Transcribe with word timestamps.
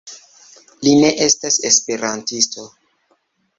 Li 0.87 0.93
ne 1.01 1.11
estas 1.27 1.59
esperantisto. 1.71 2.69